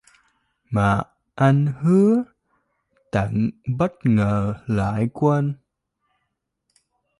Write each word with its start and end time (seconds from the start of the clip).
Mà 0.71 1.01
anh 1.35 1.65
hứa 1.81 2.23
tặng 3.11 3.49
bất 3.77 3.91
ngờ 4.05 4.55
lại 4.67 5.07
quên 5.13 5.53